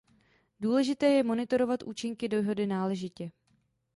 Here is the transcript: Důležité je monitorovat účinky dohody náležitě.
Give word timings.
Důležité 0.59 1.05
je 1.05 1.23
monitorovat 1.23 1.83
účinky 1.83 2.27
dohody 2.27 2.67
náležitě. 2.67 3.31